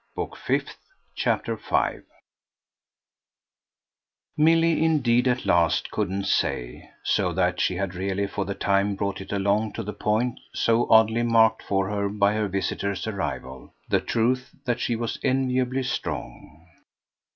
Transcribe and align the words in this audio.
Book 0.15 0.35
Fifth, 0.35 0.77
Chapter 1.13 1.55
5 1.55 2.01
Milly 4.35 4.83
indeed 4.83 5.27
at 5.27 5.45
last 5.45 5.91
couldn't 5.91 6.25
say; 6.25 6.89
so 7.03 7.31
that 7.33 7.61
she 7.61 7.75
had 7.75 7.93
really 7.93 8.25
for 8.25 8.43
the 8.43 8.55
time 8.55 8.95
brought 8.95 9.21
it 9.21 9.31
along 9.31 9.73
to 9.73 9.83
the 9.83 9.93
point 9.93 10.39
so 10.55 10.89
oddly 10.89 11.21
marked 11.21 11.61
for 11.61 11.87
her 11.91 12.09
by 12.09 12.33
her 12.33 12.47
visitor's 12.47 13.05
arrival, 13.05 13.75
the 13.89 14.01
truth 14.01 14.49
that 14.65 14.79
she 14.79 14.95
was 14.95 15.19
enviably 15.21 15.83
strong. 15.83 16.65